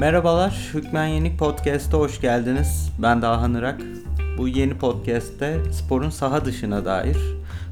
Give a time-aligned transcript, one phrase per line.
[0.00, 2.92] Merhabalar, Hükmen Yenik Podcast'a hoş geldiniz.
[3.02, 3.80] Ben Dahan Irak.
[4.38, 7.16] Bu yeni podcast'te sporun saha dışına dair,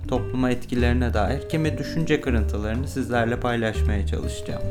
[0.09, 4.63] topluma etkilerine dair kimi düşünce kırıntılarını sizlerle paylaşmaya çalışacağım.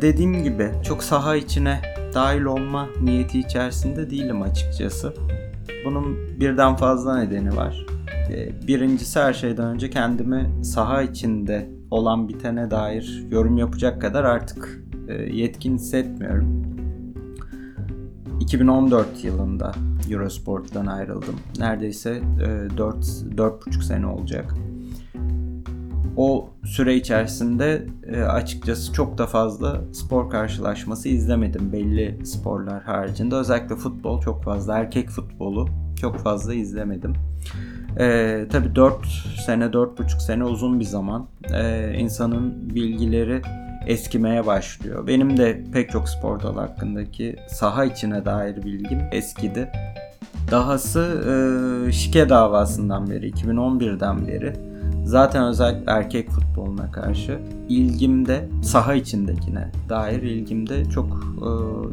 [0.00, 1.80] Dediğim gibi çok saha içine
[2.14, 5.14] dahil olma niyeti içerisinde değilim açıkçası.
[5.84, 7.86] Bunun birden fazla nedeni var.
[8.30, 14.82] Ee, birincisi her şeyden önce kendimi saha içinde olan bitene dair yorum yapacak kadar artık
[15.08, 16.68] e, yetkin hissetmiyorum.
[18.40, 19.72] 2014 yılında
[20.10, 21.34] Eurosport'tan ayrıldım.
[21.58, 22.22] Neredeyse
[22.76, 24.54] 4 e, 4,5 sene olacak.
[26.16, 33.34] O süre içerisinde e, açıkçası çok da fazla spor karşılaşması izlemedim belli sporlar haricinde.
[33.34, 35.68] Özellikle futbol çok fazla, erkek futbolu
[36.00, 37.12] çok fazla izlemedim.
[38.00, 39.06] Ee, tabii 4
[39.46, 41.26] sene, 4,5 sene uzun bir zaman.
[41.54, 43.42] Ee, insanın bilgileri
[43.86, 45.06] eskimeye başlıyor.
[45.06, 49.68] Benim de pek çok spor dalı hakkındaki saha içine dair bilgim eskidi.
[50.50, 51.00] Dahası
[51.88, 54.52] e, şike davasından beri, 2011'den beri
[55.04, 61.06] zaten özellikle erkek futboluna karşı ilgimde saha içindekine dair ilgimde çok
[61.42, 61.50] e,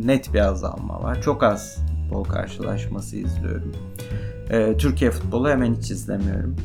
[0.08, 1.22] net bir azalma var.
[1.22, 3.72] Çok az futbol karşılaşması izliyorum.
[4.50, 6.56] E, Türkiye futbolu hemen hiç izlemiyorum.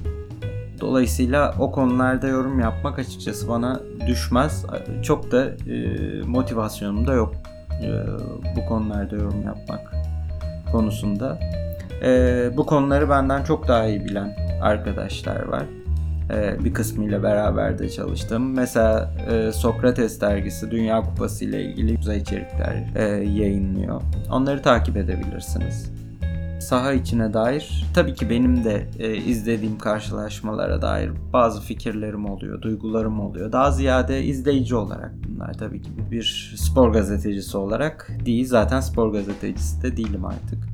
[0.80, 4.64] Dolayısıyla o konularda yorum yapmak açıkçası bana düşmez.
[5.02, 7.34] Çok da e, motivasyonum da yok
[7.82, 7.88] e,
[8.56, 9.92] bu konularda yorum yapmak
[10.72, 11.38] konusunda.
[12.02, 15.64] E, bu konuları benden çok daha iyi bilen arkadaşlar var.
[16.30, 18.54] E, bir kısmıyla beraber de çalıştım.
[18.54, 24.02] Mesela e, Sokrates dergisi Dünya Kupası ile ilgili güzel içerikler e, yayınlıyor.
[24.30, 25.99] Onları takip edebilirsiniz
[26.60, 33.20] saha içine dair tabii ki benim de e, izlediğim karşılaşmalara dair bazı fikirlerim oluyor, duygularım
[33.20, 33.52] oluyor.
[33.52, 38.46] Daha ziyade izleyici olarak bunlar tabii ki bir spor gazetecisi olarak değil.
[38.46, 40.70] Zaten spor gazetecisi de değilim artık.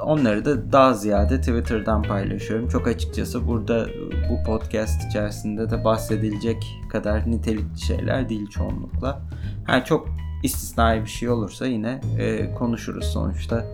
[0.00, 2.68] Onları da daha ziyade Twitter'dan paylaşıyorum.
[2.68, 3.86] Çok açıkçası burada
[4.30, 9.22] bu podcast içerisinde de bahsedilecek kadar nitelikli şeyler değil çoğunlukla.
[9.68, 10.08] Yani çok
[10.44, 13.64] istisnai bir şey olursa yine e, konuşuruz sonuçta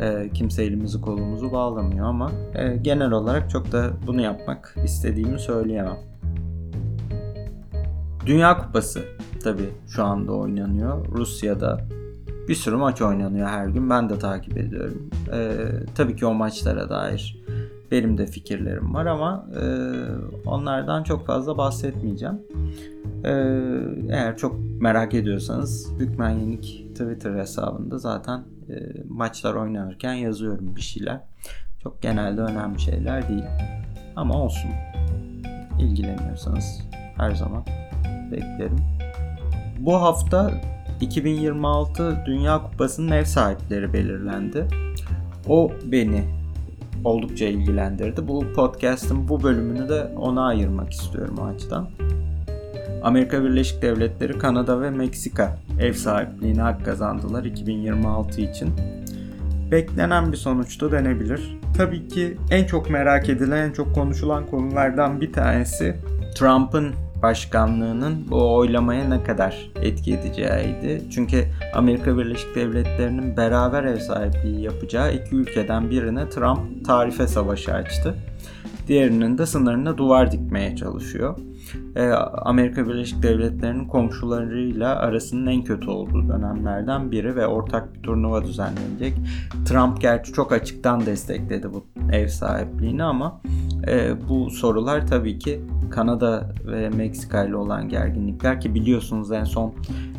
[0.00, 5.98] e, kimse elimizi kolumuzu bağlamıyor ama e, genel olarak çok da bunu yapmak istediğimi söyleyemem.
[8.26, 9.04] Dünya Kupası
[9.44, 11.06] tabi şu anda oynanıyor.
[11.08, 11.80] Rusya'da
[12.48, 13.90] bir sürü maç oynanıyor her gün.
[13.90, 15.10] Ben de takip ediyorum.
[15.32, 15.56] E,
[15.94, 17.44] tabii ki o maçlara dair
[17.90, 19.64] benim de fikirlerim var ama e,
[20.46, 22.38] onlardan çok fazla bahsetmeyeceğim.
[23.24, 23.32] E,
[24.10, 28.74] eğer çok merak ediyorsanız Hükmen Yenik Twitter hesabında zaten e,
[29.08, 31.20] maçlar oynanırken yazıyorum bir şeyler.
[31.82, 33.44] Çok genelde önemli şeyler değil.
[34.16, 34.70] Ama olsun.
[35.80, 36.82] İlgileniyorsanız
[37.16, 37.64] her zaman
[38.32, 38.76] beklerim.
[39.78, 40.50] Bu hafta
[41.00, 44.68] 2026 Dünya Kupası'nın ev sahipleri belirlendi.
[45.48, 46.24] O beni
[47.04, 48.28] oldukça ilgilendirdi.
[48.28, 51.88] Bu podcast'ın bu bölümünü de ona ayırmak istiyorum o açıdan.
[53.06, 58.70] Amerika Birleşik Devletleri, Kanada ve Meksika ev sahipliğine hak kazandılar 2026 için.
[59.70, 61.58] Beklenen bir sonuçtu denebilir.
[61.76, 65.96] Tabii ki en çok merak edilen, en çok konuşulan konulardan bir tanesi
[66.36, 71.02] Trump'ın başkanlığının bu oylamaya ne kadar etki edeceğiydi.
[71.10, 71.44] Çünkü
[71.74, 78.14] Amerika Birleşik Devletleri'nin beraber ev sahipliği yapacağı iki ülkeden birine Trump tarife savaşı açtı.
[78.88, 81.38] Diğerinin de sınırına duvar dikmeye çalışıyor.
[81.96, 82.08] Ee,
[82.42, 89.14] Amerika Birleşik Devletleri'nin komşularıyla arasının en kötü olduğu dönemlerden biri ve ortak bir turnuva düzenlenecek.
[89.64, 93.40] Trump gerçi çok açıktan destekledi bu ev sahipliğini ama
[93.88, 95.60] e, bu sorular tabii ki
[95.90, 99.74] Kanada ve Meksika ile olan gerginlikler ki biliyorsunuz en son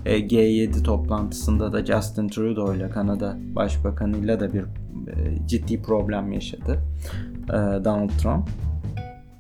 [0.06, 6.80] e, G7 toplantısında da Justin Trudeau ile Kanada Başbakanıyla da bir e, ciddi problem yaşadı
[7.50, 7.54] e,
[7.86, 8.50] Donald Trump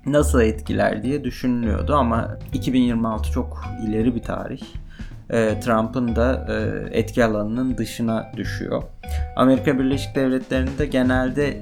[0.07, 4.61] nasıl etkiler diye düşünülüyordu ama 2026 çok ileri bir tarih.
[5.29, 8.83] E, Trump'ın da e, etki alanının dışına düşüyor.
[9.35, 11.57] Amerika Birleşik Devletleri'nde genelde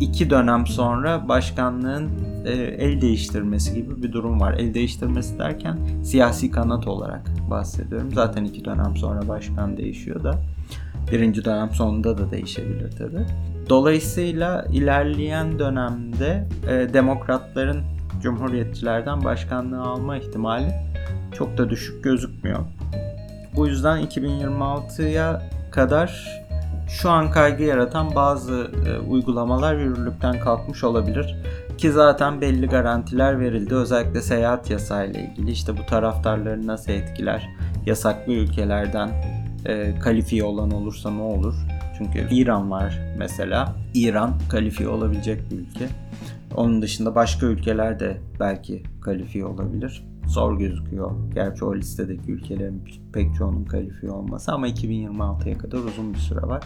[0.00, 2.10] iki dönem sonra başkanlığın
[2.46, 4.52] e, el değiştirmesi gibi bir durum var.
[4.52, 8.10] El değiştirmesi derken siyasi kanat olarak bahsediyorum.
[8.14, 10.34] Zaten iki dönem sonra başkan değişiyor da.
[11.12, 13.26] Birinci dönem sonunda da değişebilir tabi.
[13.68, 17.82] Dolayısıyla ilerleyen dönemde e, demokratların
[18.22, 20.72] cumhuriyetçilerden başkanlığı alma ihtimali
[21.32, 22.58] çok da düşük gözükmüyor.
[23.56, 26.38] Bu yüzden 2026'ya kadar
[26.88, 31.36] şu an kaygı yaratan bazı e, uygulamalar yürürlükten kalkmış olabilir.
[31.78, 33.74] Ki zaten belli garantiler verildi.
[33.74, 37.48] Özellikle seyahat yasağı ile ilgili işte bu taraftarları nasıl etkiler
[37.86, 39.10] yasaklı ülkelerden
[39.66, 41.54] e, kalifiye olan olursa ne olur?
[41.98, 43.76] Çünkü İran var mesela.
[43.94, 45.88] İran kalifiye olabilecek bir ülke.
[46.56, 50.04] Onun dışında başka ülkeler de belki kalifiye olabilir.
[50.26, 51.10] Zor gözüküyor.
[51.34, 56.62] Gerçi o listedeki ülkelerin pek çoğunun kalifiye olması ama 2026'ya kadar uzun bir süre var.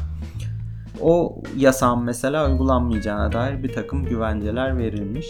[1.00, 5.26] O yasağın mesela uygulanmayacağına dair bir takım güvenceler verilmiş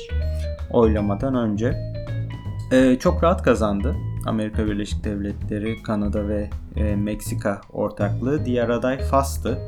[0.71, 1.95] oylamadan önce.
[2.73, 3.97] Ee, çok rahat kazandı.
[4.27, 8.45] Amerika Birleşik Devletleri, Kanada ve e, Meksika ortaklığı.
[8.45, 9.59] Diğer aday Fas'tı.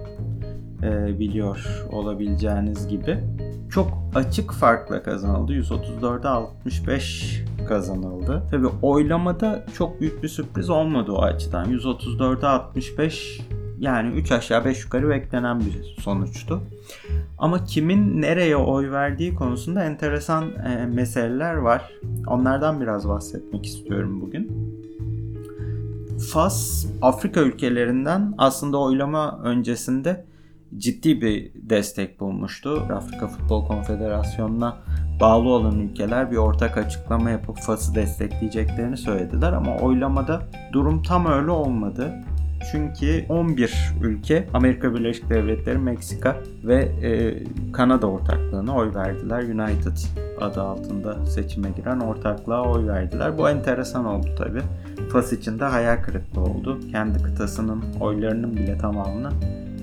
[0.83, 3.19] E, biliyor olabileceğiniz gibi.
[3.71, 5.53] Çok açık farkla kazanıldı.
[5.53, 8.43] 134'e 65 kazanıldı.
[8.51, 11.71] Tabi oylamada çok büyük bir sürpriz olmadı o açıdan.
[11.71, 13.41] 134'e 65
[13.79, 16.63] yani 3 aşağı 5 yukarı beklenen bir sonuçtu.
[17.39, 21.93] Ama kimin nereye oy verdiği konusunda enteresan e, meseleler var.
[22.27, 24.75] Onlardan biraz bahsetmek istiyorum bugün.
[26.33, 30.25] Fas Afrika ülkelerinden aslında oylama öncesinde
[30.79, 32.87] ciddi bir destek bulmuştu.
[32.95, 34.77] Afrika Futbol Konfederasyonu'na
[35.21, 40.43] bağlı olan ülkeler bir ortak açıklama yapıp Fas'ı destekleyeceklerini söylediler ama oylamada
[40.73, 42.13] durum tam öyle olmadı.
[42.73, 49.43] Çünkü 11 ülke Amerika Birleşik Devletleri, Meksika ve e, Kanada ortaklığına oy verdiler.
[49.43, 49.97] United
[50.41, 53.39] adı altında seçime giren ortaklığa oy verdiler.
[53.39, 54.61] Bu enteresan oldu tabi.
[55.13, 56.81] Fas için de hayal kırıklığı oldu.
[56.93, 59.31] Kendi kıtasının oylarının bile tamamını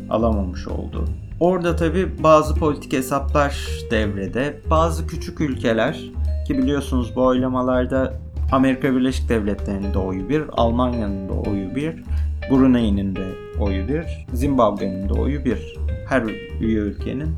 [0.10, 1.06] alamamış oldu.
[1.40, 4.62] Orada tabi bazı politik hesaplar devrede.
[4.70, 6.12] Bazı küçük ülkeler
[6.48, 8.14] ki biliyorsunuz bu oylamalarda
[8.52, 12.04] Amerika Birleşik Devletleri'nin de oyu bir, Almanya'nın da oyu bir,
[12.50, 13.26] Brunei'nin de
[13.60, 15.76] oyu bir, Zimbabwe'nin de oyu bir.
[16.08, 16.24] Her
[16.62, 17.30] üye ülkenin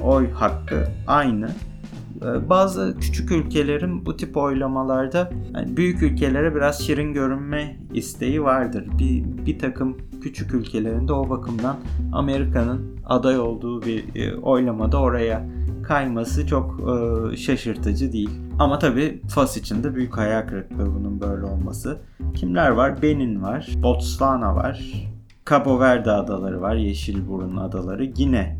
[0.00, 1.50] oy hakkı aynı.
[2.22, 8.86] Ee, bazı küçük ülkelerin bu tip oylamalarda yani büyük ülkelere biraz şirin görünme isteği vardır.
[8.98, 11.76] Bir, bir takım küçük ülkelerinde o bakımdan
[12.12, 15.46] Amerika'nın aday olduğu bir e, oylamada oraya
[15.82, 18.30] kayması çok e, şaşırtıcı değil.
[18.58, 21.98] Ama tabii Fas için de büyük hayal kırıklığı bunun böyle olması.
[22.34, 23.02] Kimler var?
[23.02, 24.82] Benin var, Botswana var,
[25.50, 28.56] Cabo Verde adaları var, Yeşilburun adaları, Gine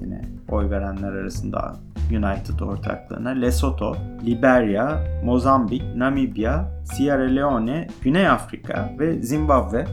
[0.00, 1.76] yine oy verenler arasında
[2.10, 9.86] United ortaklığına, Lesotho, Liberya, Mozambik, Namibya, Sierra Leone, Güney Afrika ve Zimbabwe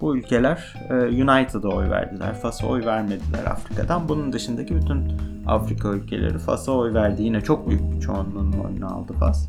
[0.00, 2.34] bu ülkeler e, United'a oy verdiler.
[2.34, 4.08] Fas'a oy vermediler Afrika'dan.
[4.08, 5.12] Bunun dışındaki bütün
[5.48, 7.22] Afrika ülkeleri Fas'a oy verdi.
[7.22, 9.48] Yine çok büyük bir çoğunluğun oyunu aldı Fas.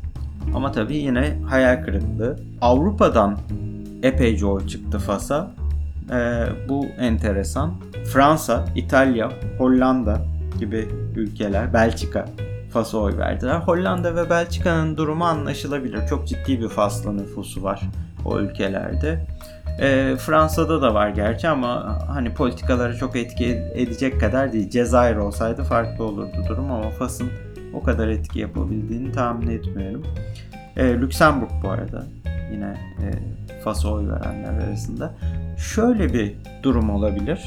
[0.54, 2.36] Ama tabii yine hayal kırıklığı.
[2.60, 3.38] Avrupa'dan
[4.02, 5.50] epeyce oy çıktı Fas'a.
[6.10, 7.74] Ee, bu enteresan.
[8.12, 10.22] Fransa, İtalya, Hollanda
[10.58, 12.24] gibi ülkeler, Belçika
[12.72, 13.56] Fas'a oy verdiler.
[13.56, 16.06] Hollanda ve Belçika'nın durumu anlaşılabilir.
[16.08, 17.80] Çok ciddi bir Faslı nüfusu var
[18.24, 19.26] o ülkelerde.
[19.80, 24.70] E, Fransa'da da var gerçi ama hani politikaları çok etki edecek kadar değil.
[24.70, 27.30] Cezayir olsaydı farklı olurdu durum ama Fas'ın
[27.74, 30.02] o kadar etki yapabildiğini tahmin etmiyorum.
[30.76, 32.06] E, Lüksemburg bu arada
[32.52, 33.06] yine e,
[33.64, 35.14] Fas'a oy verenler arasında.
[35.58, 37.40] Şöyle bir durum olabilir.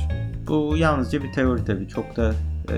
[0.47, 1.87] Bu yalnızca bir teori tabii.
[1.87, 2.33] Çok da
[2.71, 2.75] e,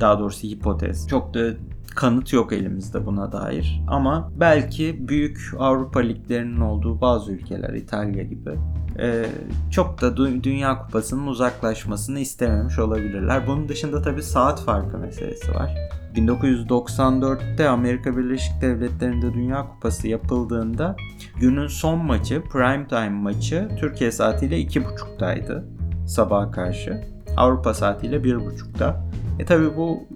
[0.00, 1.08] daha doğrusu hipotez.
[1.08, 1.50] Çok da
[1.98, 3.82] kanıt yok elimizde buna dair.
[3.88, 8.50] Ama belki büyük Avrupa liglerinin olduğu bazı ülkeler, İtalya gibi
[8.98, 9.26] e,
[9.70, 13.46] çok da Dünya Kupası'nın uzaklaşmasını istememiş olabilirler.
[13.46, 15.74] Bunun dışında tabii saat farkı meselesi var.
[16.14, 20.96] 1994'te Amerika Birleşik Devletleri'nde Dünya Kupası yapıldığında
[21.40, 25.64] günün son maçı, prime time maçı Türkiye saatiyle 2.30'daydı
[26.06, 27.04] sabaha karşı.
[27.36, 29.08] Avrupa saatiyle 1.30'da.
[29.38, 30.06] E tabi bu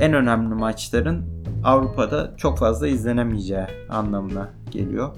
[0.00, 1.24] en önemli maçların
[1.64, 5.16] Avrupa'da çok fazla izlenemeyeceği anlamına geliyor.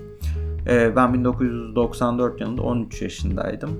[0.67, 3.71] Ee, ben 1994 yılında 13 yaşındaydım.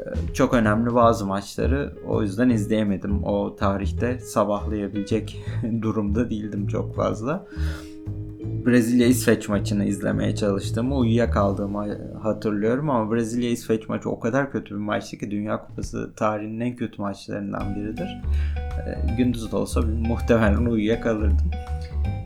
[0.00, 3.24] Ee, çok önemli bazı maçları o yüzden izleyemedim.
[3.24, 5.44] O tarihte sabahlayabilecek
[5.82, 7.46] durumda değildim çok fazla.
[8.66, 15.30] Brezilya-İsveç maçını izlemeye çalıştığımı, uyuyakaldığımı hatırlıyorum ama Brezilya-İsveç maçı o kadar kötü bir maçtı ki
[15.30, 18.22] Dünya Kupası tarihinin en kötü maçlarından biridir.
[18.86, 21.50] E, gündüz de olsa muhtemelen uyuyakalırdım.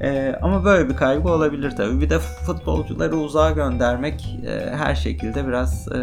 [0.00, 2.00] E, ama böyle bir kaygı olabilir tabii.
[2.00, 5.98] Bir de futbolcuları uzağa göndermek e, her şekilde biraz e,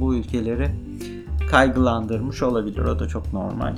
[0.00, 0.70] bu ülkeleri
[1.50, 2.84] kaygılandırmış olabilir.
[2.84, 3.76] O da çok normal.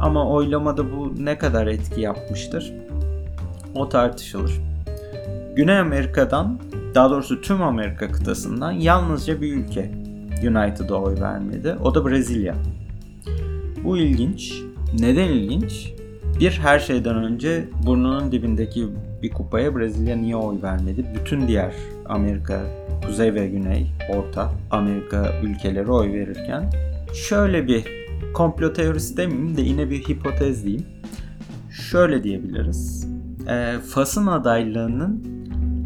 [0.00, 2.72] Ama oylamada bu ne kadar etki yapmıştır?
[3.74, 4.71] O tartışılır.
[5.56, 6.58] Güney Amerika'dan,
[6.94, 9.90] daha doğrusu tüm Amerika kıtasından yalnızca bir ülke
[10.42, 11.76] United'a oy vermedi.
[11.84, 12.54] O da Brezilya.
[13.84, 14.62] Bu ilginç.
[15.00, 15.92] Neden ilginç?
[16.40, 18.88] Bir her şeyden önce burnunun dibindeki
[19.22, 21.06] bir kupaya Brezilya niye oy vermedi?
[21.14, 21.72] Bütün diğer
[22.06, 22.60] Amerika
[23.06, 26.70] Kuzey ve Güney, Orta Amerika ülkeleri oy verirken
[27.14, 27.84] şöyle bir
[28.34, 30.86] komplo teorisi demeyeyim de yine bir hipotez diyeyim.
[31.70, 33.08] Şöyle diyebiliriz.
[33.48, 35.31] E, Fas'ın adaylığının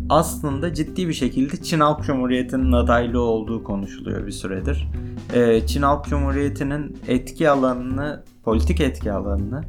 [0.08, 4.88] aslında ciddi bir şekilde Çin Halk Cumhuriyeti'nin adaylığı olduğu konuşuluyor bir süredir.
[5.34, 9.62] E, Çin Halk Cumhuriyeti'nin etki alanını, politik etki alanını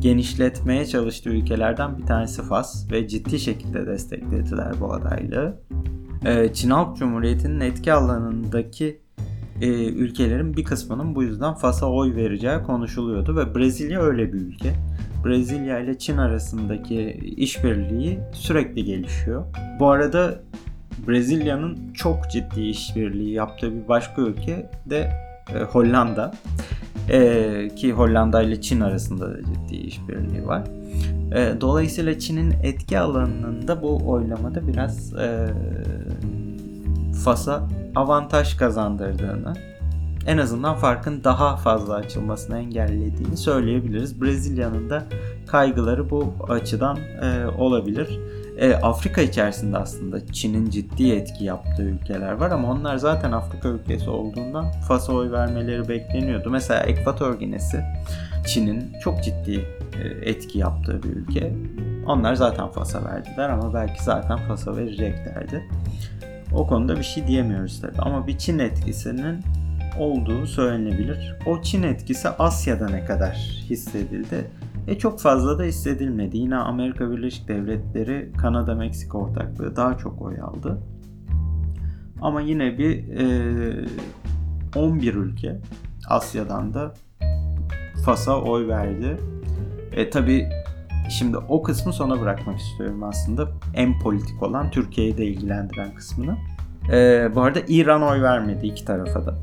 [0.00, 5.60] genişletmeye çalıştığı ülkelerden bir tanesi Fas ve ciddi şekilde desteklediler bu adaylığı.
[6.24, 9.00] Ee, Çin Halk Cumhuriyeti'nin etki alanındaki
[9.60, 14.74] e, ülkelerin bir kısmının bu yüzden Fas'a oy vereceği konuşuluyordu ve Brezilya öyle bir ülke.
[15.24, 19.44] Brezilya ile Çin arasındaki işbirliği sürekli gelişiyor.
[19.80, 20.40] Bu arada
[21.08, 25.10] Brezilya'nın çok ciddi işbirliği yaptığı bir başka ülke de
[25.54, 26.32] e, Hollanda.
[27.08, 30.62] E, ki Hollanda ile Çin arasında da ciddi işbirliği var.
[31.34, 35.46] E, dolayısıyla Çin'in etki alanında bu oylamada biraz e,
[37.24, 39.52] Fas'a avantaj kazandırdığını,
[40.26, 44.22] en azından farkın daha fazla açılmasını engellediğini söyleyebiliriz.
[44.22, 45.04] Brezilya'nın da
[45.46, 48.20] kaygıları bu açıdan e, olabilir.
[48.58, 54.10] E, Afrika içerisinde aslında Çin'in ciddi etki yaptığı ülkeler var ama onlar zaten Afrika ülkesi
[54.10, 56.50] olduğundan Fas'a oy vermeleri bekleniyordu.
[56.50, 57.84] Mesela Ekvator Ginesi
[58.46, 59.64] Çin'in çok ciddi
[60.02, 61.52] e, etki yaptığı bir ülke.
[62.06, 65.62] Onlar zaten Fas'a verdiler ama belki zaten Fas'a vereceklerdi.
[66.54, 67.98] O konuda bir şey diyemiyoruz tabii.
[67.98, 69.44] Ama bir Çin etkisinin
[69.98, 71.34] olduğu söylenebilir.
[71.46, 73.34] O Çin etkisi Asya'da ne kadar
[73.70, 74.50] hissedildi?
[74.86, 76.36] E çok fazla da hissedilmedi.
[76.36, 80.78] Yine Amerika Birleşik Devletleri, Kanada, Meksika ortaklığı daha çok oy aldı.
[82.20, 83.88] Ama yine bir e,
[84.76, 85.56] 11 ülke
[86.08, 86.94] Asya'dan da
[88.04, 89.16] Fas'a oy verdi.
[89.92, 90.48] E tabi
[91.10, 93.48] şimdi o kısmı sona bırakmak istiyorum aslında.
[93.74, 96.36] En politik olan Türkiye'yi de ilgilendiren kısmını.
[96.92, 99.34] E, bu arada İran oy vermedi iki tarafa da.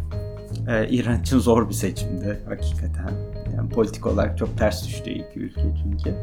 [0.67, 3.11] E, İran için zor bir seçimdi hakikaten.
[3.55, 6.15] Yani politik olarak çok ters düştü iki ülke çünkü.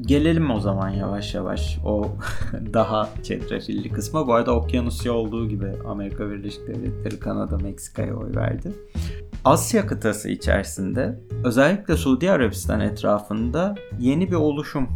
[0.00, 2.06] Gelelim o zaman yavaş yavaş o
[2.72, 4.26] daha çetrefilli kısma.
[4.26, 8.72] Bu arada Okyanusya olduğu gibi Amerika Birleşik Devletleri, Kanada, Meksika'ya oy verdi.
[9.44, 14.88] Asya kıtası içerisinde özellikle Suudi Arabistan etrafında yeni bir oluşum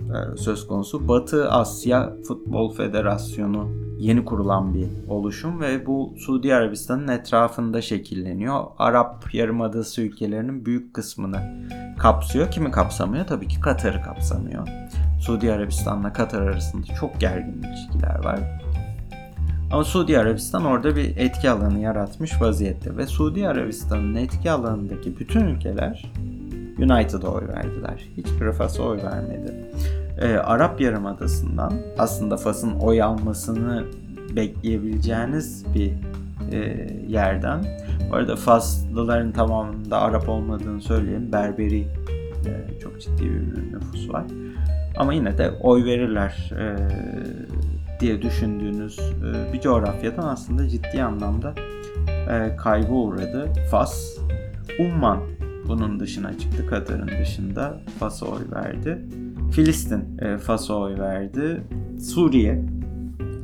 [0.00, 1.08] e, söz konusu.
[1.08, 8.64] Batı Asya Futbol Federasyonu yeni kurulan bir oluşum ve bu Suudi Arabistan'ın etrafında şekilleniyor.
[8.78, 12.50] Arap Yarımadası ülkelerinin büyük kısmını kapsıyor.
[12.50, 13.26] Kimi kapsamıyor?
[13.26, 14.68] Tabii ki Katar'ı kapsamıyor.
[15.20, 18.40] Suudi Arabistan'la Katar arasında çok gergin ilişkiler var.
[19.72, 25.40] Ama Suudi Arabistan orada bir etki alanı yaratmış vaziyette ve Suudi Arabistan'ın etki alanındaki bütün
[25.40, 26.12] ülkeler
[26.78, 28.08] United'a oy verdiler.
[28.16, 29.72] Hiçbiri Fas'a oy vermedi.
[30.20, 33.84] Ee, Arap Yarımadası'ndan aslında Fas'ın oy almasını
[34.36, 35.92] bekleyebileceğiniz bir
[36.52, 37.64] e, yerden.
[38.10, 41.32] Bu arada Faslıların tamamında Arap olmadığını söyleyeyim.
[41.32, 41.80] Berberi
[42.46, 44.24] e, çok ciddi bir nüfus var.
[44.96, 46.76] Ama yine de oy verirler e,
[48.00, 51.54] diye düşündüğünüz e, bir coğrafyadan aslında ciddi anlamda
[52.30, 53.52] e, kaybı uğradı.
[53.70, 54.18] Fas,
[54.78, 55.20] Umman
[55.68, 56.66] bunun dışına çıktı.
[56.66, 58.98] Katar'ın dışında Fas'a oy verdi.
[59.52, 61.62] Filistin e, Fas'a oy verdi.
[62.00, 62.64] Suriye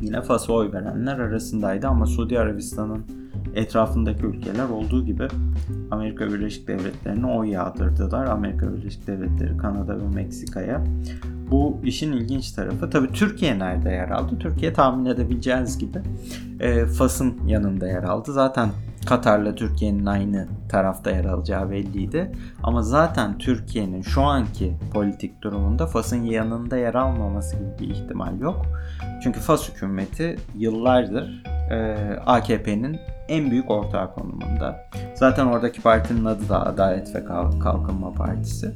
[0.02, 3.04] yine Fas'a oy verenler arasındaydı ama Suudi Arabistan'ın
[3.54, 5.28] etrafındaki ülkeler olduğu gibi
[5.90, 8.26] Amerika Birleşik Devletleri'ne oy yağdırdılar.
[8.26, 10.84] Amerika Birleşik Devletleri, Kanada ve Meksika'ya.
[11.50, 12.90] Bu işin ilginç tarafı.
[12.90, 14.38] Tabii Türkiye nerede yer aldı?
[14.38, 15.98] Türkiye tahmin edebileceğiniz gibi
[16.60, 18.32] e, Fas'ın yanında yer aldı.
[18.32, 18.68] Zaten
[19.04, 22.32] Katar'la Türkiye'nin aynı tarafta yer alacağı belliydi.
[22.62, 28.66] Ama zaten Türkiye'nin şu anki politik durumunda Fas'ın yanında yer almaması gibi bir ihtimal yok.
[29.22, 31.96] Çünkü Fas hükümeti yıllardır e,
[32.26, 34.76] AKP'nin en büyük ortağı konumunda.
[35.14, 37.24] Zaten oradaki partinin adı da Adalet ve
[37.60, 38.74] Kalkınma Partisi.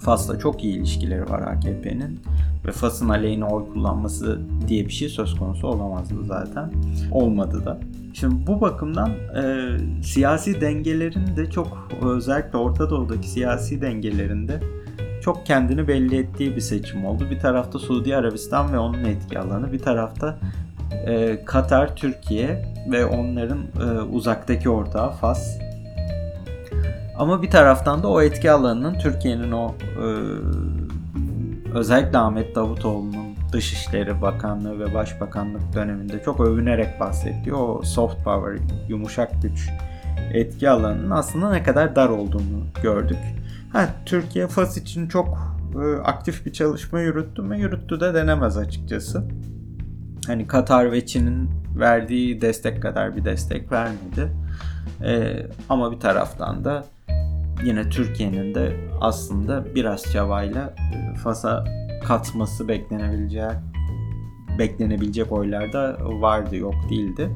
[0.00, 2.20] Fas'la çok iyi ilişkileri var AKP'nin
[2.66, 6.70] ve Fas'ın aleyhine oy kullanması diye bir şey söz konusu olamazdı zaten.
[7.12, 7.78] Olmadı da.
[8.20, 14.60] Şimdi bu bakımdan e, siyasi dengelerin de çok özellikle Orta Doğu'daki siyasi dengelerinde
[15.22, 17.26] çok kendini belli ettiği bir seçim oldu.
[17.30, 20.38] Bir tarafta Suudi Arabistan ve onun etki alanı, bir tarafta
[21.06, 25.58] e, Katar, Türkiye ve onların e, uzaktaki ortağı Fas.
[27.18, 30.06] Ama bir taraftan da o etki alanının Türkiye'nin o e,
[31.74, 33.25] özellikle Ahmet Davutoğlu'nun
[33.56, 38.58] Dışişleri Bakanlığı ve Başbakanlık döneminde çok övünerek bahsettiği o soft power,
[38.88, 39.68] yumuşak güç
[40.32, 43.18] etki alanının aslında ne kadar dar olduğunu gördük.
[43.72, 45.38] Ha, Türkiye Fas için çok
[45.74, 47.58] e, aktif bir çalışma yürüttü mü?
[47.58, 49.24] Yürüttü de denemez açıkçası.
[50.26, 54.32] Hani Katar ve Çin'in verdiği destek kadar bir destek vermedi.
[55.04, 56.84] E, ama bir taraftan da
[57.64, 63.50] yine Türkiye'nin de aslında biraz çabayla e, Fas'a katması beklenebileceği
[64.58, 67.30] beklenebilecek oylarda vardı yok değildi.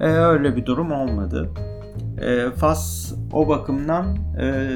[0.00, 1.50] E, öyle bir durum olmadı.
[2.20, 4.68] E, Fas o bakımdan e,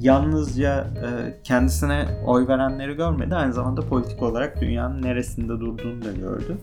[0.00, 6.58] yalnızca e, kendisine oy verenleri görmedi aynı zamanda politik olarak dünyanın neresinde durduğunu da gördü.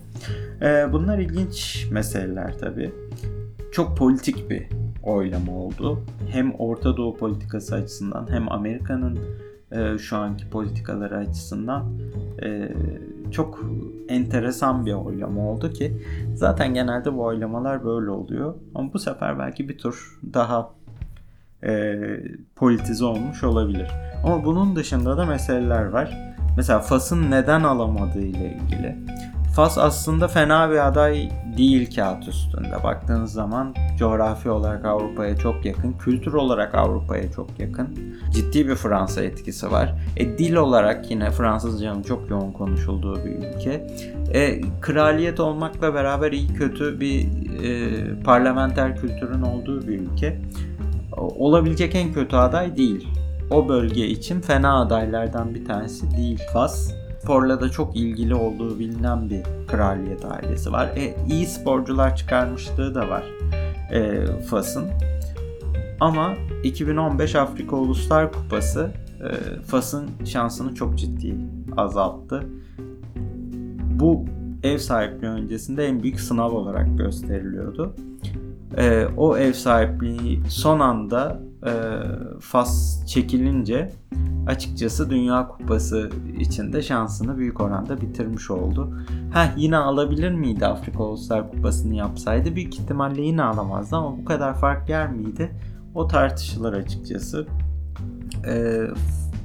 [0.62, 2.92] E, bunlar ilginç meseleler tabii.
[3.72, 4.66] Çok politik bir
[5.02, 6.00] oylama oldu.
[6.30, 9.18] Hem Orta Doğu politikası açısından hem Amerika'nın
[9.76, 11.84] e, şu anki politikaları açısından
[12.42, 12.68] e,
[13.30, 13.64] çok
[14.08, 15.96] enteresan bir oylama oldu ki
[16.34, 18.54] zaten genelde bu oylamalar böyle oluyor.
[18.74, 20.70] Ama bu sefer belki bir tur daha
[21.64, 21.96] e,
[22.56, 23.90] politize olmuş olabilir.
[24.24, 26.36] Ama bunun dışında da meseleler var.
[26.56, 28.96] Mesela Fas'ın neden alamadığı ile ilgili.
[29.56, 32.82] Fas aslında fena bir aday değil kağıt üstünde.
[32.84, 38.14] Baktığınız zaman coğrafi olarak Avrupa'ya çok yakın, kültür olarak Avrupa'ya çok yakın.
[38.32, 39.94] Ciddi bir Fransa etkisi var.
[40.16, 43.86] E, dil olarak yine Fransızcanın çok yoğun konuşulduğu bir ülke.
[44.34, 47.26] E, kraliyet olmakla beraber iyi kötü bir
[47.62, 50.40] e, parlamenter kültürün olduğu bir ülke.
[51.16, 53.08] Olabilecek en kötü aday değil.
[53.50, 59.30] O bölge için fena adaylardan bir tanesi değil Fas sporla da çok ilgili olduğu bilinen
[59.30, 60.86] bir kraliyet ailesi var.
[60.96, 63.24] E, iyi sporcular çıkarmışlığı da var
[63.92, 64.84] e, Fas'ın.
[66.00, 68.90] Ama 2015 Afrika Uluslar Kupası
[69.20, 71.34] e, Fas'ın şansını çok ciddi
[71.76, 72.42] azalttı.
[74.00, 74.24] Bu
[74.62, 77.94] ev sahipliği öncesinde en büyük sınav olarak gösteriliyordu.
[78.76, 81.72] E, o ev sahipliği son anda e,
[82.40, 83.92] Fas çekilince
[84.46, 88.98] açıkçası Dünya Kupası içinde şansını büyük oranda bitirmiş oldu.
[89.32, 92.56] Ha yine alabilir miydi Afrika Uluslar Kupası'nı yapsaydı?
[92.56, 95.50] Büyük ihtimalle yine alamazdı ama bu kadar fark yer miydi?
[95.94, 97.46] O tartışılır açıkçası.
[98.46, 98.82] Ee,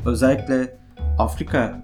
[0.06, 0.78] özellikle
[1.20, 1.84] Afrika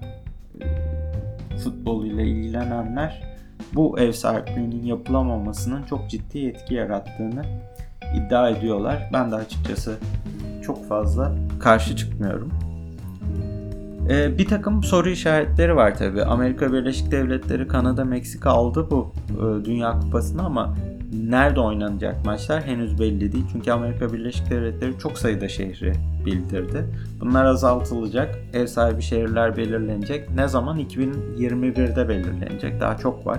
[0.60, 3.38] e, futboluyla ilgilenenler
[3.74, 7.42] bu ev sahipliğinin yapılamamasının çok ciddi etki yarattığını
[8.14, 9.10] iddia ediyorlar.
[9.12, 9.96] Ben de açıkçası
[10.62, 12.52] çok fazla karşı çıkmıyorum.
[14.10, 16.22] Ee, bir takım soru işaretleri var tabi.
[16.22, 20.74] Amerika Birleşik Devletleri, Kanada, Meksika aldı bu e, Dünya Kupası'nı ama
[21.12, 23.44] nerede oynanacak maçlar henüz belli değil.
[23.52, 25.92] Çünkü Amerika Birleşik Devletleri çok sayıda şehri
[26.26, 26.84] bildirdi.
[27.20, 28.38] Bunlar azaltılacak.
[28.52, 30.30] Ev sahibi şehirler belirlenecek.
[30.30, 30.80] Ne zaman?
[30.80, 32.80] 2021'de belirlenecek.
[32.80, 33.38] Daha çok var.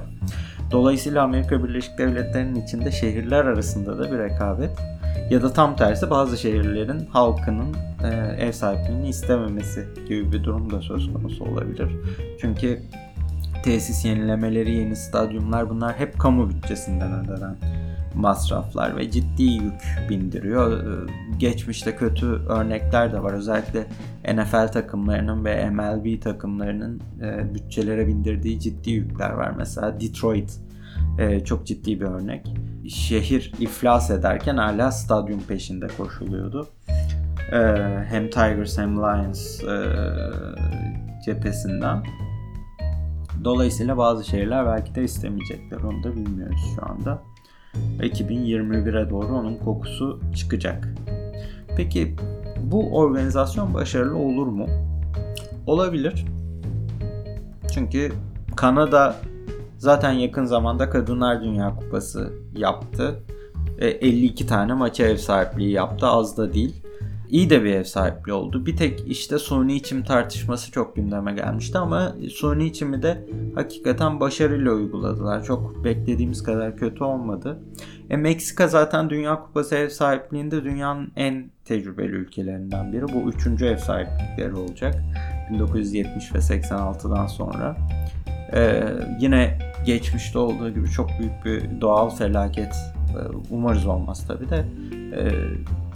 [0.72, 4.72] Dolayısıyla Amerika Birleşik Devletleri'nin içinde şehirler arasında da bir rekabet
[5.30, 8.08] ya da tam tersi bazı şehirlerin halkının e,
[8.46, 11.92] ev sahipliğini istememesi gibi bir durum da söz konusu olabilir.
[12.42, 12.82] Çünkü
[13.64, 17.56] tesis yenilemeleri, yeni stadyumlar bunlar hep kamu bütçesinden ödenen
[18.20, 20.80] masraflar ve ciddi yük bindiriyor.
[20.80, 23.34] E, geçmişte kötü örnekler de var.
[23.34, 23.88] Özellikle
[24.34, 29.54] NFL takımlarının ve MLB takımlarının e, bütçelere bindirdiği ciddi yükler var.
[29.58, 30.60] Mesela Detroit
[31.20, 32.54] e, çok ciddi bir örnek.
[32.90, 36.68] Şehir iflas ederken hala stadyum peşinde koşuluyordu.
[37.52, 37.58] E,
[38.10, 39.62] hem Tigers hem Lions
[41.26, 42.04] cephesinden.
[43.44, 45.78] Dolayısıyla bazı şehirler belki de istemeyecekler.
[45.78, 47.22] Onu da bilmiyoruz şu anda.
[48.00, 50.88] 2021'e doğru onun kokusu çıkacak.
[51.78, 52.16] Peki
[52.64, 54.68] bu organizasyon başarılı olur mu?
[55.68, 56.26] Olabilir.
[57.74, 58.12] Çünkü
[58.56, 59.16] Kanada
[59.80, 63.24] Zaten yakın zamanda Kadınlar Dünya Kupası yaptı.
[63.78, 66.08] E, 52 tane maça ev sahipliği yaptı.
[66.08, 66.84] Az da değil.
[67.30, 68.66] İyi de bir ev sahipliği oldu.
[68.66, 74.72] Bir tek işte suni içim tartışması çok gündeme gelmişti ama suni içimi de hakikaten başarıyla
[74.72, 75.44] uyguladılar.
[75.44, 77.60] Çok beklediğimiz kadar kötü olmadı.
[78.10, 83.04] E, Meksika zaten Dünya Kupası ev sahipliğinde dünyanın en tecrübeli ülkelerinden biri.
[83.04, 84.96] Bu üçüncü ev sahiplikleri olacak.
[85.52, 87.78] 1970 ve 86'dan sonra.
[88.54, 88.84] Ee,
[89.20, 94.66] yine geçmişte olduğu gibi çok büyük bir doğal felaket e, umarız olmaz tabi de
[95.14, 95.22] e,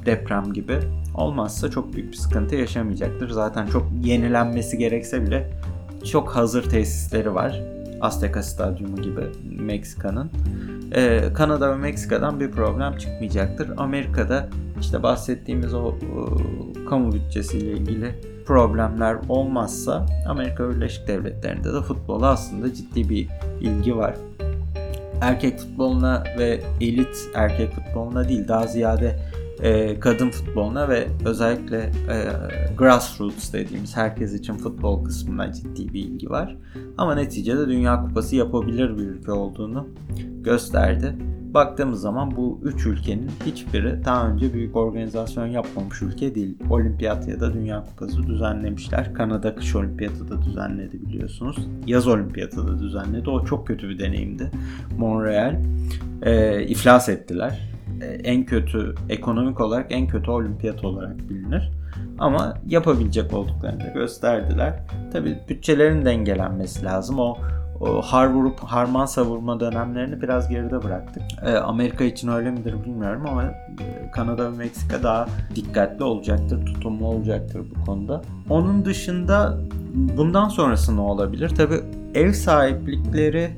[0.06, 0.80] deprem gibi
[1.16, 3.30] olmazsa çok büyük bir sıkıntı yaşamayacaktır.
[3.30, 5.50] Zaten çok yenilenmesi gerekse bile
[6.12, 7.62] çok hazır tesisleri var.
[8.02, 9.22] Azteca Stadyumu gibi
[9.60, 10.32] Meksika'nın.
[10.96, 13.70] Ee, Kanada ve Meksika'dan bir problem çıkmayacaktır.
[13.78, 14.50] Amerika'da
[14.82, 15.96] işte bahsettiğimiz o, o
[16.90, 23.30] kamu bütçesiyle ilgili problemler olmazsa Amerika Birleşik Devletleri'nde de futbola aslında ciddi bir
[23.62, 24.16] ilgi var.
[25.22, 29.20] Erkek futboluna ve elit erkek futboluna değil daha ziyade
[29.62, 32.18] e, kadın futboluna ve özellikle e,
[32.78, 36.58] grassroots dediğimiz herkes için futbol kısmına ciddi bir ilgi var.
[36.98, 39.88] Ama neticede Dünya Kupası yapabilir bir ülke olduğunu
[40.42, 41.16] gösterdi.
[41.54, 46.58] Baktığımız zaman bu üç ülkenin hiçbiri daha önce büyük organizasyon yapmamış ülke değil.
[46.70, 49.14] Olimpiyat ya da Dünya Kupası düzenlemişler.
[49.14, 51.58] Kanada kış olimpiyatı da düzenledi biliyorsunuz.
[51.88, 53.30] Yaz olimpiyatı da düzenledi.
[53.30, 54.52] O çok kötü bir deneyimdi.
[54.98, 55.56] Montreal
[56.22, 57.73] e, iflas ettiler.
[58.04, 61.72] E, en kötü ekonomik olarak en kötü olimpiyat olarak bilinir.
[62.20, 64.80] Ama yapabilecek olduklarını da gösterdiler.
[65.14, 67.20] Tabi bütçelerin dengelenmesi lazım.
[67.20, 67.38] O
[67.84, 71.24] o har vurup harman savurma dönemlerini biraz geride bıraktık.
[71.46, 77.08] Ee, Amerika için öyle midir bilmiyorum ama e, Kanada ve Meksika daha dikkatli olacaktır, tutumlu
[77.08, 78.22] olacaktır bu konuda.
[78.50, 79.58] Onun dışında
[79.94, 81.50] bundan sonrası ne olabilir?
[81.50, 81.76] Tabi
[82.14, 83.52] ev sahiplikleri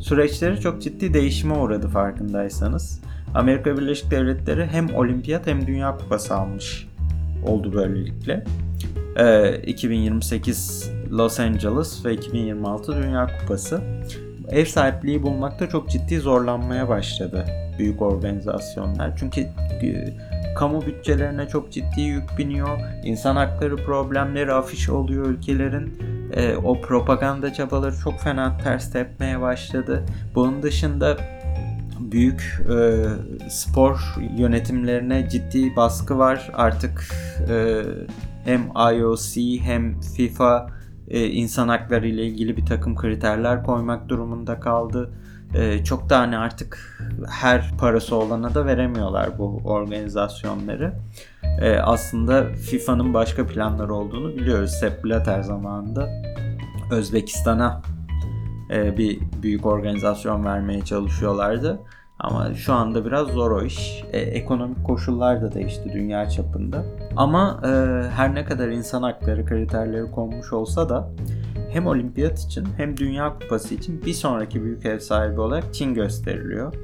[0.00, 3.00] süreçleri çok ciddi değişime uğradı farkındaysanız.
[3.34, 6.88] Amerika Birleşik Devletleri hem olimpiyat hem dünya kupası almış
[7.46, 8.44] oldu böylelikle.
[9.16, 13.80] Ee, 2028 Los Angeles ve 2026 Dünya Kupası
[14.48, 17.44] ev sahipliği bulmakta çok ciddi zorlanmaya başladı
[17.78, 19.16] büyük organizasyonlar.
[19.16, 20.16] Çünkü e,
[20.56, 22.78] kamu bütçelerine çok ciddi yük biniyor.
[23.04, 25.98] İnsan hakları problemleri afiş oluyor ülkelerin.
[26.32, 30.02] E, o propaganda çabaları çok fena ters tepmeye başladı.
[30.34, 31.16] Bunun dışında
[32.00, 33.06] büyük e,
[33.50, 36.50] spor yönetimlerine ciddi baskı var.
[36.54, 37.08] Artık
[37.50, 37.82] e,
[38.44, 40.66] hem IOC hem FIFA
[41.08, 45.10] e, insan hakları ile ilgili bir takım kriterler koymak durumunda kaldı.
[45.54, 50.92] E, çok da hani artık her parası olana da veremiyorlar bu organizasyonları.
[51.60, 54.70] E, aslında FIFA'nın başka planları olduğunu biliyoruz.
[54.70, 56.08] Sepp Blatter zamanında
[56.90, 57.82] Özbekistan'a
[58.70, 61.80] e, bir büyük organizasyon vermeye çalışıyorlardı.
[62.18, 64.04] Ama şu anda biraz zor o iş.
[64.12, 66.84] E, ekonomik koşullar da değişti dünya çapında.
[67.16, 67.68] Ama e,
[68.08, 71.10] her ne kadar insan hakları kriterleri konmuş olsa da
[71.70, 76.74] hem olimpiyat için hem dünya kupası için bir sonraki büyük ev sahibi olarak Çin gösteriliyor.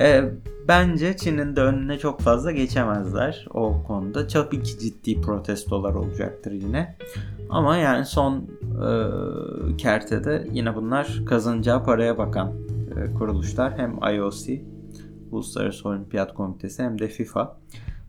[0.00, 0.24] E,
[0.68, 4.26] bence Çin'in de önüne çok fazla geçemezler o konuda.
[4.26, 6.96] Tabii ki ciddi protestolar olacaktır yine.
[7.50, 12.52] Ama yani son e, kertede yine bunlar kazanacağı paraya bakan
[12.96, 14.62] e, kuruluşlar hem IOC
[15.30, 17.56] Uluslararası Olimpiyat Komitesi hem de FIFA.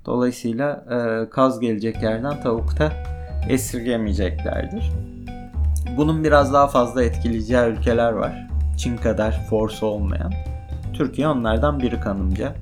[0.05, 2.93] Dolayısıyla e, kaz gelecek yerden tavukta
[3.49, 4.91] esirgemeyeceklerdir.
[5.97, 8.47] Bunun biraz daha fazla etkileyeceği ülkeler var.
[8.77, 10.33] Çin kadar force olmayan.
[10.97, 12.55] Türkiye onlardan biri kanımca.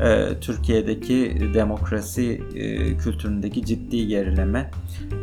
[0.00, 4.70] Ee, Türkiye'deki demokrasi e, kültüründeki ciddi gerileme,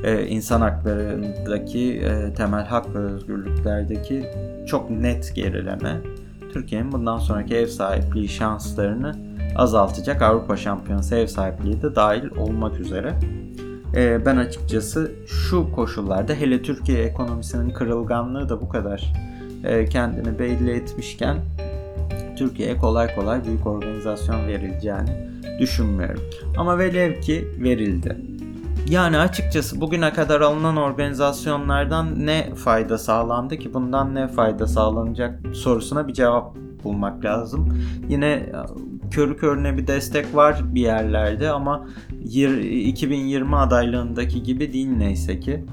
[0.04, 4.26] e, insan haklarındaki e, temel hak ve özgürlüklerdeki
[4.68, 5.98] çok net gerileme,
[6.54, 9.16] Türkiye'nin bundan sonraki ev sahipliği şanslarını
[9.56, 13.14] azaltacak Avrupa Şampiyonası ev sahipliği de dahil olmak üzere.
[13.96, 19.14] Ee, ben açıkçası şu koşullarda hele Türkiye ekonomisinin kırılganlığı da bu kadar
[19.90, 21.38] kendini belli etmişken
[22.42, 26.22] Türkiye'ye kolay kolay büyük organizasyon verileceğini düşünmüyorum.
[26.58, 28.18] Ama velev ki verildi.
[28.90, 36.08] Yani açıkçası bugüne kadar alınan organizasyonlardan ne fayda sağlandı ki bundan ne fayda sağlanacak sorusuna
[36.08, 37.84] bir cevap bulmak lazım.
[38.10, 38.52] Yine e,
[39.12, 41.88] körü körüne bir destek var bir yerlerde ama
[42.24, 45.66] 2020 adaylığındaki gibi değil neyse ki.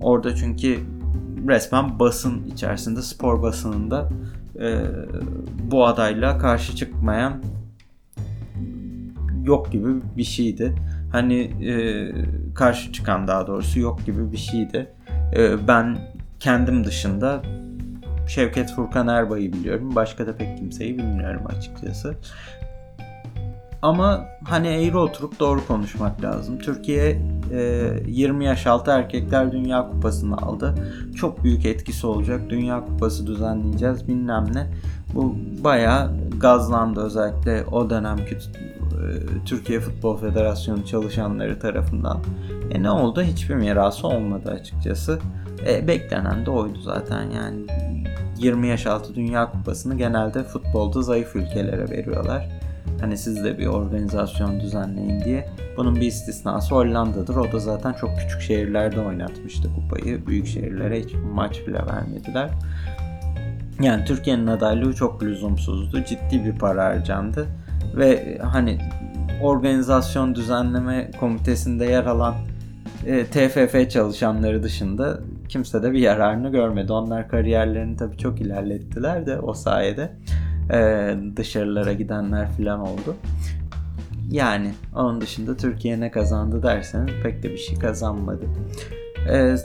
[0.00, 0.78] Orada çünkü
[1.48, 4.08] resmen basın içerisinde spor basınında
[4.60, 4.80] e,
[5.70, 7.42] bu adayla karşı çıkmayan
[9.44, 10.74] yok gibi bir şeydi
[11.12, 11.74] hani e,
[12.54, 14.90] karşı çıkan daha doğrusu yok gibi bir şeydi.
[15.36, 15.98] E, ben
[16.40, 17.42] kendim dışında
[18.28, 19.94] Şevket Furkan Erbay'ı biliyorum.
[19.94, 22.16] Başka da pek kimseyi bilmiyorum açıkçası.
[23.82, 26.58] Ama hani eğri oturup doğru konuşmak lazım.
[26.58, 30.74] Türkiye e, 20 yaş altı erkekler Dünya Kupası'nı aldı.
[31.16, 32.40] Çok büyük etkisi olacak.
[32.48, 34.66] Dünya Kupası düzenleyeceğiz bilmem ne.
[35.14, 38.38] Bu bayağı gazlandı özellikle o dönemki e,
[39.44, 42.20] Türkiye Futbol Federasyonu çalışanları tarafından.
[42.70, 43.22] E ne oldu?
[43.22, 45.18] Hiçbir mirası olmadı açıkçası.
[45.68, 47.66] E, beklenen de oydu zaten yani.
[48.38, 52.48] 20 yaş altı Dünya Kupası'nı genelde futbolda zayıf ülkelere veriyorlar.
[53.00, 55.48] Hani siz de bir organizasyon düzenleyin diye.
[55.76, 57.36] Bunun bir istisnası Hollanda'dır.
[57.36, 60.26] O da zaten çok küçük şehirlerde oynatmıştı kupayı.
[60.26, 62.50] Büyük şehirlere hiç maç bile vermediler.
[63.82, 66.04] Yani Türkiye'nin adaylığı çok lüzumsuzdu.
[66.04, 67.46] Ciddi bir para harcandı
[67.96, 68.78] ve hani
[69.42, 72.34] organizasyon düzenleme komitesinde yer alan
[73.06, 76.92] e, TFF çalışanları dışında kimse de bir yararını görmedi.
[76.92, 80.12] Onlar kariyerlerini tabii çok ilerlettiler de o sayede
[80.72, 83.16] e, dışarılara gidenler falan oldu.
[84.30, 88.46] yani onun dışında Türkiye ne kazandı derseniz pek de bir şey kazanmadı.
[89.30, 89.56] Ee,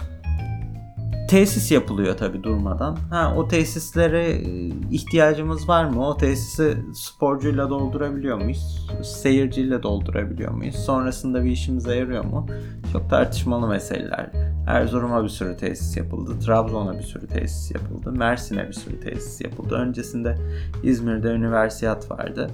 [1.31, 2.97] tesis yapılıyor tabi durmadan.
[3.09, 6.07] Ha o tesislere e, ihtiyacımız var mı?
[6.07, 8.87] O tesisi sporcuyla doldurabiliyor muyuz?
[9.03, 10.75] Seyirciyle doldurabiliyor muyuz?
[10.75, 12.47] Sonrasında bir işimize yarıyor mu?
[12.93, 14.31] Çok tartışmalı meseleler.
[14.67, 16.39] Erzurum'a bir sürü tesis yapıldı.
[16.45, 18.11] Trabzon'a bir sürü tesis yapıldı.
[18.11, 19.75] Mersin'e bir sürü tesis yapıldı.
[19.75, 20.37] Öncesinde
[20.83, 22.49] İzmir'de üniversiyat vardı.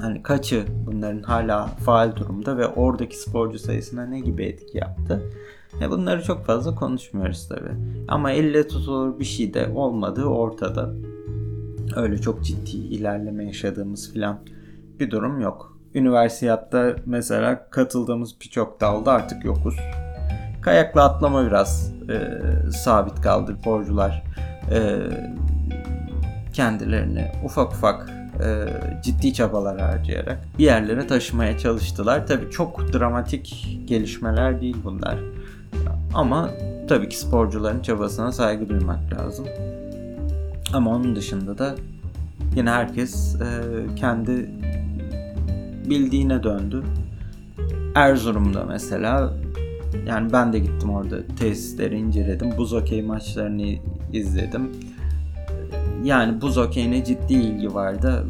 [0.00, 5.22] Hani kaçı bunların hala faal durumda ve oradaki sporcu sayısına ne gibi etki yaptı?
[5.80, 7.68] E bunları çok fazla konuşmuyoruz tabi.
[8.08, 10.94] Ama elle tutulur bir şey de olmadığı ortada.
[11.96, 14.38] Öyle çok ciddi ilerleme yaşadığımız filan
[15.00, 15.78] bir durum yok.
[15.94, 19.76] Üniversiyatta mesela katıldığımız birçok dalda artık yokuz.
[20.62, 23.56] Kayakla atlama biraz e, sabit kaldı.
[23.60, 24.22] Sporcular
[24.70, 24.98] e,
[26.52, 28.66] kendilerini ufak ufak e,
[29.02, 32.26] ciddi çabalar harcayarak bir yerlere taşımaya çalıştılar.
[32.26, 35.18] Tabi çok dramatik gelişmeler değil bunlar.
[36.14, 36.50] Ama
[36.88, 39.46] tabii ki sporcuların çabasına saygı duymak lazım.
[40.72, 41.74] Ama onun dışında da
[42.56, 43.46] yine herkes e,
[43.96, 44.50] kendi
[45.90, 46.82] bildiğine döndü.
[47.94, 49.32] Erzurum'da mesela
[50.06, 52.58] yani ben de gittim orada tesisleri inceledim.
[52.58, 53.74] Buz okey maçlarını
[54.12, 54.70] izledim.
[56.04, 58.26] Yani buz okeyine ciddi ilgi vardı.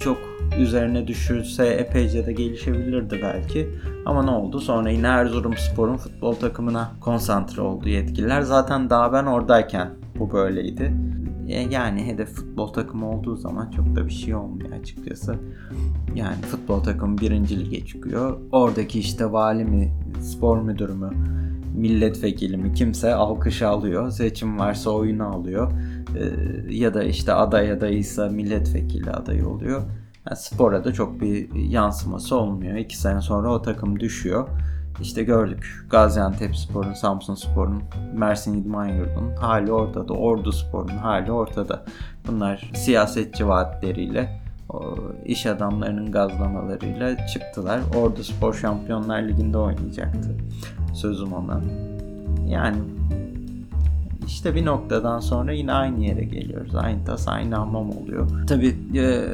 [0.00, 0.18] Çok
[0.58, 3.68] üzerine düşürse epeyce de gelişebilirdi belki.
[4.06, 4.60] Ama ne oldu?
[4.60, 8.42] Sonra yine Erzurumspor'un futbol takımına konsantre oldu yetkililer.
[8.42, 10.92] Zaten daha ben oradayken bu böyleydi.
[11.48, 15.34] E, yani hedef futbol takımı olduğu zaman çok da bir şey olmuyor açıkçası.
[16.14, 18.38] Yani futbol takımı birinci lige çıkıyor.
[18.52, 21.10] Oradaki işte vali mi, spor müdürü mü,
[21.76, 24.10] milletvekili mi kimse alkış alıyor.
[24.10, 25.72] Seçim varsa oyunu alıyor.
[26.16, 29.82] Ee, ya da işte aday adayıysa milletvekili adayı oluyor.
[30.26, 32.76] Yani spora da çok bir yansıması olmuyor.
[32.76, 34.48] İki sene sonra o takım düşüyor.
[35.00, 37.82] İşte gördük Gaziantep Spor'un, Samsun Spor'un,
[38.14, 40.12] Mersin İdman Yurdu'nun hali ortada.
[40.12, 41.82] Ordu Spor'un hali ortada.
[42.26, 44.40] Bunlar siyasetçi vaatleriyle,
[45.24, 47.80] iş adamlarının gazlamalarıyla çıktılar.
[47.96, 50.30] Ordu Spor Şampiyonlar Ligi'nde oynayacaktı.
[50.94, 51.60] Sözüm ona.
[52.46, 52.76] Yani
[54.26, 56.74] işte bir noktadan sonra yine aynı yere geliyoruz.
[56.74, 58.46] Aynı tas aynı hamam oluyor.
[58.46, 59.24] Tabii e,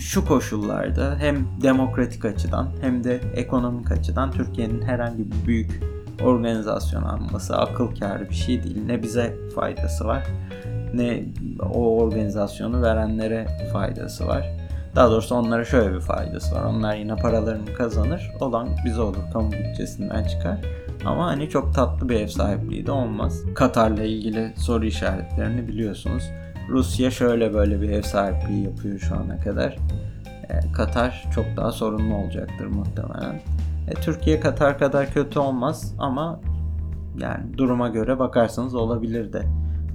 [0.00, 5.82] şu koşullarda hem demokratik açıdan hem de ekonomik açıdan Türkiye'nin herhangi bir büyük
[6.24, 8.84] organizasyon alması akıl kârı bir şey değil.
[8.86, 10.26] Ne bize faydası var
[10.94, 11.24] ne
[11.74, 14.50] o organizasyonu verenlere faydası var.
[14.96, 16.64] Daha doğrusu onlara şöyle bir faydası var.
[16.64, 18.30] Onlar yine paralarını kazanır.
[18.40, 19.22] Olan bize olur.
[19.32, 20.58] Kamu bütçesinden çıkar.
[21.04, 23.42] Ama hani çok tatlı bir ev sahipliği de olmaz.
[23.54, 26.22] Katar'la ilgili soru işaretlerini biliyorsunuz.
[26.68, 29.76] Rusya şöyle böyle bir ev sahipliği yapıyor şu ana kadar.
[30.48, 33.40] E, Katar çok daha sorunlu olacaktır muhtemelen.
[33.88, 36.40] E, Türkiye Katar kadar kötü olmaz ama
[37.18, 39.42] yani duruma göre bakarsanız olabilir de.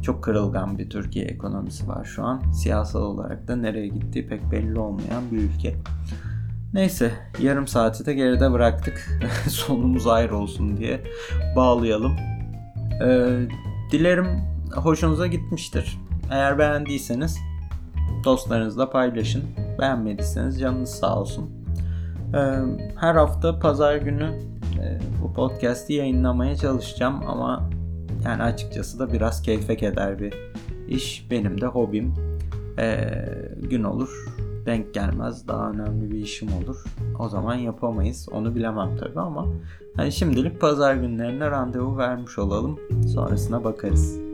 [0.01, 2.51] Çok kırılgan bir Türkiye ekonomisi var şu an.
[2.51, 5.75] Siyasal olarak da nereye gittiği pek belli olmayan bir ülke.
[6.75, 9.19] Neyse yarım saati de geride bıraktık.
[9.49, 11.01] Sonumuz ayrı olsun diye
[11.55, 12.15] bağlayalım.
[13.01, 13.27] Ee,
[13.91, 14.27] dilerim
[14.75, 15.97] hoşunuza gitmiştir.
[16.31, 17.37] Eğer beğendiyseniz
[18.23, 19.43] dostlarınızla paylaşın.
[19.79, 21.49] Beğenmediyseniz canınız sağ olsun.
[22.33, 22.37] Ee,
[22.99, 24.39] her hafta pazar günü
[24.81, 27.69] e, bu podcast'i yayınlamaya çalışacağım ama
[28.25, 30.33] yani açıkçası da biraz keyfe keder bir
[30.87, 31.27] iş.
[31.31, 32.13] Benim de hobim.
[32.79, 33.25] Ee,
[33.69, 34.34] gün olur
[34.65, 35.47] denk gelmez.
[35.47, 36.83] Daha önemli bir işim olur.
[37.19, 38.29] O zaman yapamayız.
[38.31, 39.47] Onu bilemem tabii ama
[39.95, 42.79] hani şimdilik pazar günlerine randevu vermiş olalım.
[43.13, 44.24] Sonrasına bakarız.